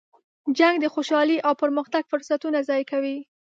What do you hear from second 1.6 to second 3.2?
پرمختګ فرصتونه ضایع کوي.